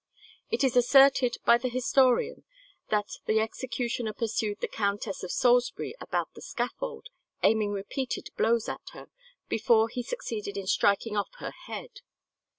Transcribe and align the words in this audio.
It 0.49 0.63
is 0.63 0.75
asserted 0.75 1.37
by 1.45 1.59
the 1.59 1.69
historian 1.69 2.43
that 2.89 3.05
the 3.27 3.39
executioner 3.39 4.13
pursued 4.13 4.59
the 4.59 4.67
Countess 4.67 5.21
of 5.21 5.31
Salisbury 5.31 5.93
about 6.01 6.33
the 6.33 6.41
scaffold, 6.41 7.09
aiming 7.43 7.69
repeated 7.71 8.31
blows 8.35 8.67
at 8.67 8.81
her, 8.93 9.11
before 9.47 9.89
he 9.89 10.01
succeeded 10.01 10.57
in 10.57 10.65
striking 10.65 11.15
off 11.15 11.29
her 11.37 11.51
head. 11.51 11.99